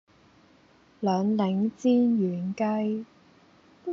[1.01, 3.05] 兩檸煎軟雞